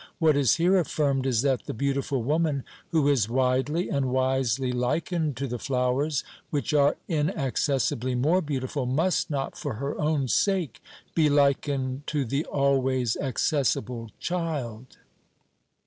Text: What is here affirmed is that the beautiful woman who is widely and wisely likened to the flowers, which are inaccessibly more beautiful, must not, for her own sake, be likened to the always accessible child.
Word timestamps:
What 0.17 0.35
is 0.35 0.55
here 0.55 0.79
affirmed 0.79 1.27
is 1.27 1.43
that 1.43 1.67
the 1.67 1.75
beautiful 1.75 2.23
woman 2.23 2.63
who 2.89 3.07
is 3.07 3.29
widely 3.29 3.87
and 3.89 4.07
wisely 4.07 4.71
likened 4.71 5.37
to 5.37 5.45
the 5.45 5.59
flowers, 5.59 6.23
which 6.49 6.73
are 6.73 6.97
inaccessibly 7.07 8.15
more 8.15 8.41
beautiful, 8.41 8.87
must 8.87 9.29
not, 9.29 9.55
for 9.55 9.75
her 9.75 9.95
own 10.01 10.27
sake, 10.27 10.81
be 11.13 11.29
likened 11.29 12.07
to 12.07 12.25
the 12.25 12.45
always 12.45 13.15
accessible 13.17 14.09
child. 14.19 14.97